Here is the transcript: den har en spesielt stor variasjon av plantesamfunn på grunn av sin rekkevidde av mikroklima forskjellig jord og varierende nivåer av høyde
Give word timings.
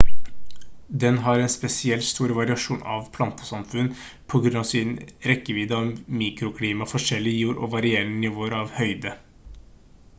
den 1.01 1.17
har 1.25 1.39
en 1.41 1.49
spesielt 1.55 2.05
stor 2.11 2.31
variasjon 2.37 2.79
av 2.93 3.03
plantesamfunn 3.17 3.91
på 4.33 4.41
grunn 4.45 4.57
av 4.61 4.65
sin 4.69 4.95
rekkevidde 5.31 5.77
av 5.81 5.91
mikroklima 6.21 6.87
forskjellig 6.93 7.35
jord 7.43 7.59
og 7.67 7.71
varierende 7.75 8.23
nivåer 8.25 8.57
av 8.63 8.73
høyde 8.79 9.13